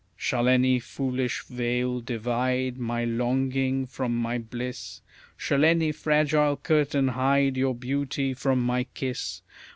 Shall 0.17 0.47
any 0.47 0.79
foolish 0.79 1.43
veil 1.45 1.99
divide 2.01 2.79
my 2.79 3.05
longing 3.05 3.85
from 3.85 4.17
my 4.17 4.39
bliss? 4.39 5.01
Shall 5.37 5.63
any 5.63 5.91
fragile 5.91 6.57
curtain 6.57 7.09
hide 7.09 7.55
your 7.55 7.75
beauty 7.75 8.33
from 8.33 8.63
my 8.65 8.85
kiss? 8.95 9.43